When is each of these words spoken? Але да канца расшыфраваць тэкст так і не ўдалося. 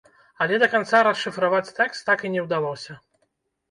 Але 0.45 0.55
да 0.63 0.69
канца 0.71 1.03
расшыфраваць 1.09 1.73
тэкст 1.83 2.01
так 2.11 2.19
і 2.29 2.35
не 2.37 2.41
ўдалося. 2.51 3.03